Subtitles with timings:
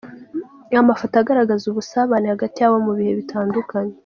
[0.81, 3.95] Amafoto agaragaza ubusabane hagati yabo mu bihe bitandukanye.